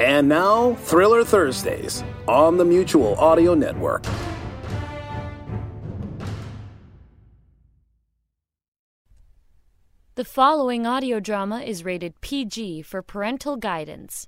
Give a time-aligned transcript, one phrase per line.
[0.00, 4.02] And now, Thriller Thursdays on the Mutual Audio Network.
[10.14, 14.26] The following audio drama is rated PG for parental guidance.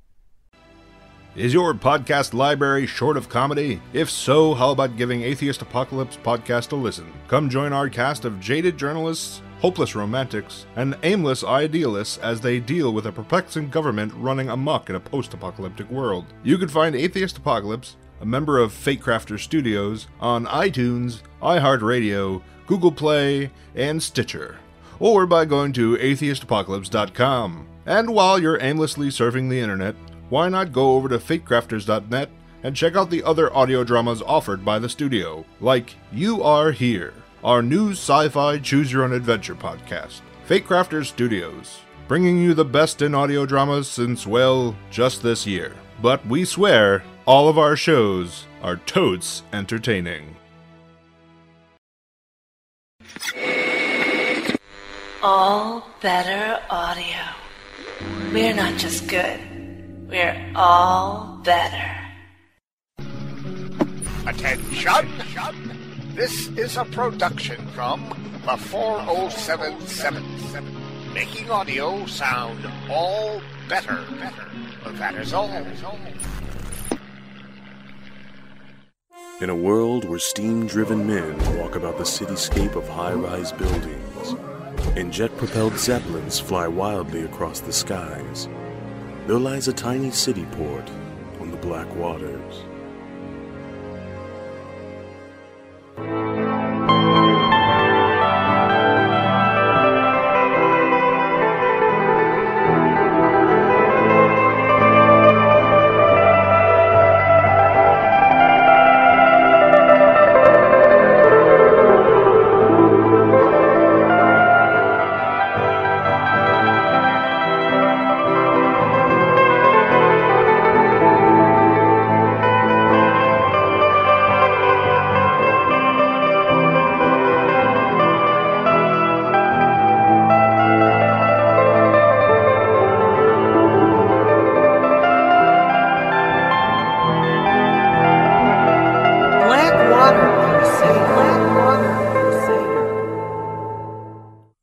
[1.36, 3.80] Is your podcast library short of comedy?
[3.94, 7.10] If so, how about giving Atheist Apocalypse podcast a listen?
[7.28, 12.92] Come join our cast of jaded journalists, hopeless romantics, and aimless idealists as they deal
[12.92, 16.26] with a perplexing government running amok in a post apocalyptic world.
[16.42, 23.52] You can find Atheist Apocalypse, a member of Fatecrafter Studios, on iTunes, iHeartRadio, Google Play,
[23.76, 24.56] and Stitcher,
[24.98, 27.68] or by going to atheistapocalypse.com.
[27.86, 29.94] And while you're aimlessly surfing the internet,
[30.28, 32.30] why not go over to fatecrafters.net
[32.64, 37.14] and check out the other audio dramas offered by the studio, like You Are Here,
[37.44, 40.20] our new sci fi choose your own adventure podcast.
[40.48, 45.74] Fatecrafters Studios, bringing you the best in audio dramas since, well, just this year.
[46.00, 50.36] But we swear, all of our shows are totes entertaining.
[55.22, 57.20] All better audio.
[58.32, 59.38] We're not just good,
[60.08, 61.96] we're all better.
[64.26, 65.91] Attention!
[66.14, 68.06] This is a production from
[68.44, 74.04] the 40777, making audio sound all better.
[74.20, 74.44] better.
[74.98, 75.48] That is all.
[79.40, 84.34] In a world where steam driven men walk about the cityscape of high rise buildings,
[84.96, 88.50] and jet propelled zeppelins fly wildly across the skies,
[89.26, 90.90] there lies a tiny city port
[91.40, 92.64] on the black waters.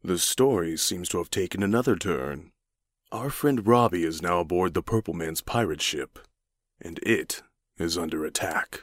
[0.09, 2.51] The story seems to have taken another turn.
[3.11, 6.17] Our friend Robbie is now aboard the Purple Man's pirate ship,
[6.81, 7.43] and it
[7.77, 8.81] is under attack.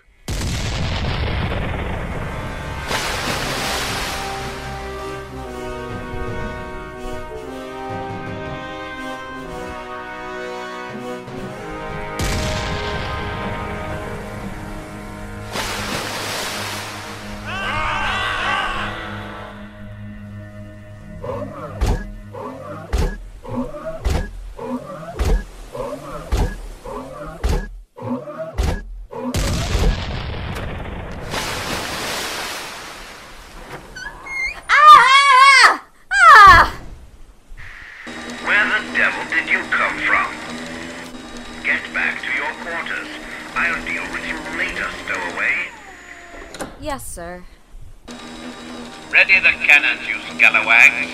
[49.37, 51.13] Ready the cannons, you scalawags.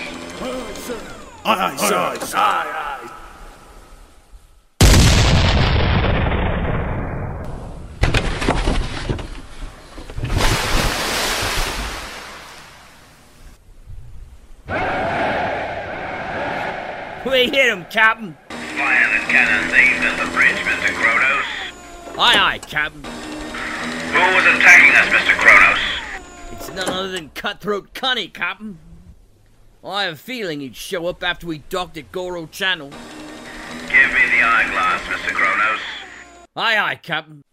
[1.45, 3.09] Aye, aye,
[17.25, 18.37] We hit him, Captain.
[18.49, 20.93] Fire the cannons aimed at the bridge, Mr.
[20.93, 21.45] Kronos.
[22.17, 23.03] Aye, aye, Captain.
[23.03, 25.33] Who was attacking us, Mr.
[25.37, 25.92] Kronos?
[26.75, 28.79] None other than Cutthroat Cunny, Captain.
[29.83, 32.89] I have a feeling he'd show up after we docked at Goro Channel.
[32.89, 35.33] Give me the eyeglass, Mr.
[35.33, 35.79] Kronos.
[36.55, 37.43] Aye, aye, Captain.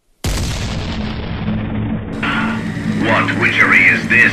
[3.05, 4.33] What witchery is this?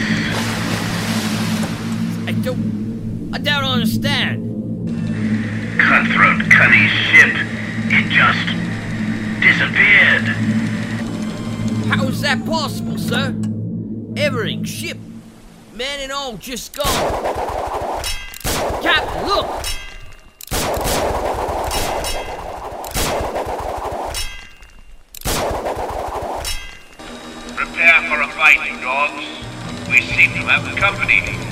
[2.28, 3.32] I don't.
[3.34, 4.44] I don't understand.
[5.80, 7.36] Cutthroat Cunny's ship.
[7.90, 8.48] It just
[9.42, 10.28] disappeared.
[11.90, 13.36] How is that possible, sir?
[14.20, 14.98] Everything, ship,
[15.76, 16.86] man and all, just gone.
[18.82, 19.46] Captain, look!
[27.56, 29.24] Prepare for a fight, you dogs.
[29.88, 31.48] We seem to have company.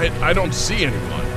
[0.00, 1.29] I, I don't see anyone.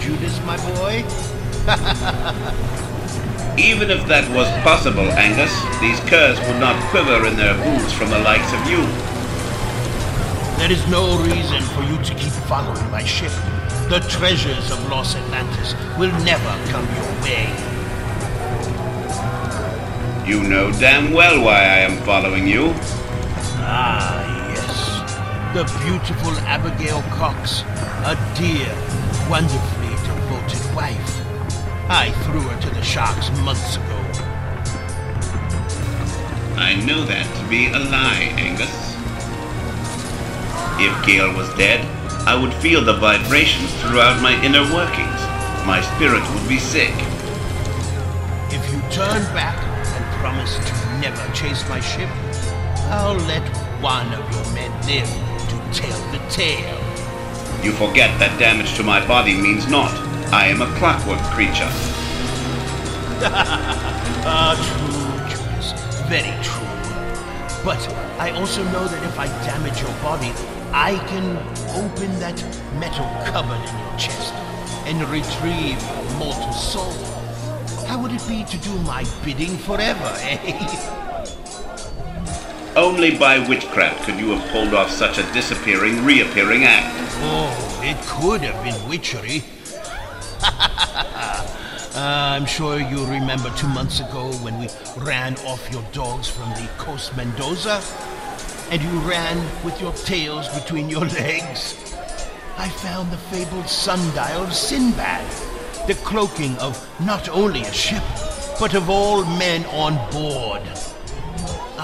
[0.00, 1.04] Judas, my boy?
[3.58, 8.10] Even if that was possible, Angus, these curs would not quiver in their boots from
[8.10, 8.84] the likes of you.
[10.58, 13.32] There is no reason for you to keep following my ship.
[13.88, 17.46] The treasures of Los Atlantis will never come your way.
[20.26, 22.72] You know damn well why I am following you.
[23.68, 24.22] Ah,
[24.54, 25.54] yes.
[25.54, 27.62] The beautiful Abigail Cox,
[28.04, 28.95] a dear,
[29.28, 31.26] wonderfully devoted wife.
[31.90, 33.96] I threw her to the sharks months ago.
[36.56, 38.94] I know that to be a lie, Angus.
[40.78, 41.84] If Gale was dead,
[42.26, 45.20] I would feel the vibrations throughout my inner workings.
[45.66, 46.94] My spirit would be sick.
[48.54, 52.08] If you turn back and promise to never chase my ship,
[52.94, 53.42] I'll let
[53.82, 55.10] one of your men live
[55.48, 56.85] to tell the tale.
[57.66, 59.90] You forget that damage to my body means naught.
[60.32, 61.66] I am a clockwork creature.
[64.22, 65.74] ah, true, Judas.
[66.06, 66.62] Very true.
[67.64, 67.82] But
[68.20, 70.30] I also know that if I damage your body,
[70.70, 71.36] I can
[71.74, 72.38] open that
[72.78, 74.32] metal cupboard in your chest
[74.86, 76.92] and retrieve your mortal soul.
[77.88, 81.02] How would it be to do my bidding forever, eh?
[82.76, 86.94] Only by witchcraft could you have pulled off such a disappearing, reappearing act.
[87.22, 89.42] Oh, it could have been witchery.
[90.42, 91.46] Uh,
[91.96, 94.68] I'm sure you remember two months ago when we
[94.98, 97.82] ran off your dogs from the Coast Mendoza,
[98.70, 101.96] and you ran with your tails between your legs.
[102.58, 105.26] I found the fabled sundial of Sinbad,
[105.86, 108.04] the cloaking of not only a ship,
[108.60, 110.62] but of all men on board.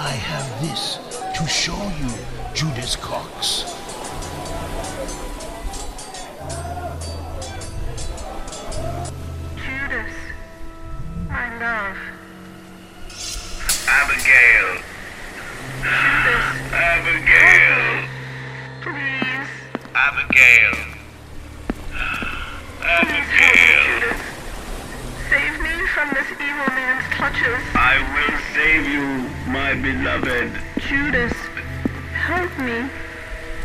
[0.05, 0.99] I have this
[1.37, 2.11] to show you,
[2.53, 3.82] Judas Cox.
[26.03, 27.63] From this evil man's clutches.
[27.75, 30.51] I will save you, my beloved.
[30.79, 31.33] Judas,
[32.11, 32.89] help me.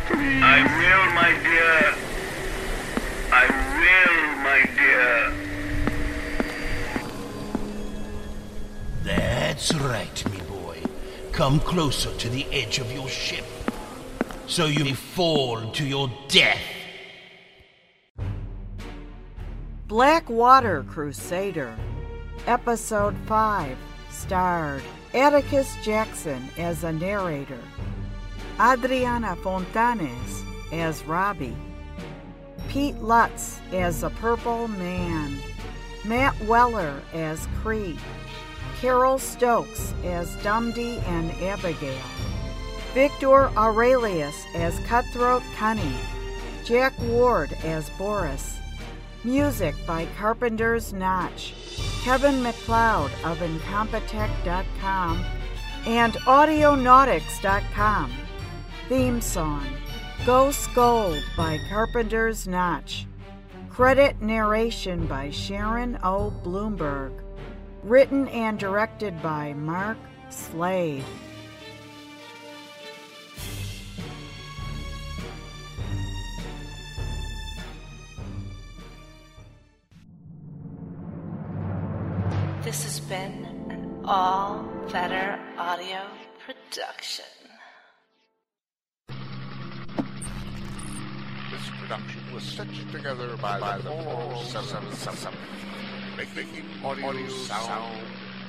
[0.07, 0.41] Please.
[0.41, 1.95] I will, my dear.
[3.31, 3.45] I
[3.79, 5.33] will, my dear.
[9.03, 10.81] That's right, me boy.
[11.33, 13.45] Come closer to the edge of your ship,
[14.47, 16.61] so you may fall to your death.
[19.87, 21.75] Blackwater Crusader,
[22.47, 23.77] Episode 5,
[24.11, 24.81] starred
[25.13, 27.59] Atticus Jackson as a narrator,
[28.59, 31.55] Adriana Fontanes as Robbie,
[32.67, 35.37] Pete Lutz as a Purple Man,
[36.05, 37.99] Matt Weller as Crete,
[38.79, 42.01] Carol Stokes as Dumdy and Abigail,
[42.93, 45.95] Victor Aurelius as Cutthroat Cunny,
[46.63, 48.57] Jack Ward as Boris,
[49.23, 51.53] Music by Carpenter's Notch,
[52.03, 55.25] Kevin MacLeod of Incompetech.com,
[55.85, 58.11] and Audionautix.com.
[58.87, 59.67] Theme song
[60.25, 63.05] Ghost Gold by Carpenter's Notch.
[63.69, 66.33] Credit narration by Sharon O.
[66.43, 67.11] Bloomberg.
[67.83, 69.97] Written and directed by Mark
[70.29, 71.05] Slade.
[83.09, 86.01] Been an all better audio
[86.45, 87.25] production.
[91.49, 95.33] This production was stitched together by, by the 477,
[96.17, 97.97] making audio sound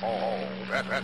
[0.03, 0.37] all
[0.69, 1.03] better.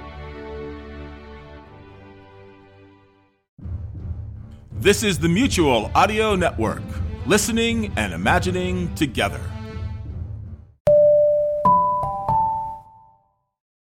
[4.81, 6.81] This is the Mutual Audio Network,
[7.27, 9.39] listening and imagining together.